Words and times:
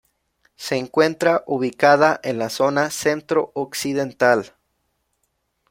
Se 0.55 0.77
encuentra 0.77 1.43
ubicada 1.45 2.19
en 2.23 2.39
la 2.39 2.49
zona 2.49 2.89
centro-occidental. 2.89 4.55